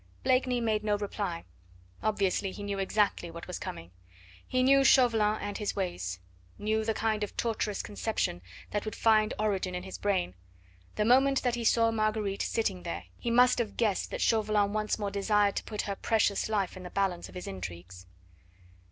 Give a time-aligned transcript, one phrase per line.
[0.23, 1.45] Blakeney made no reply.
[2.01, 3.91] Obviously he knew exactly what was coming.
[4.47, 6.19] He knew Chauvelin and his ways,
[6.57, 8.41] knew the kind of tortuous conception
[8.71, 10.33] that would find origin in his brain;
[10.95, 14.97] the moment that he saw Marguerite sitting there he must have guessed that Chauvelin once
[14.97, 18.07] more desired to put her precious life in the balance of his intrigues.